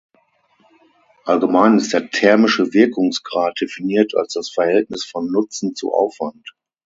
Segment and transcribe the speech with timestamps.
[1.25, 6.55] Allgemein ist der thermische Wirkungsgrad definiert als das Verhältnis von Nutzen zu Aufwand.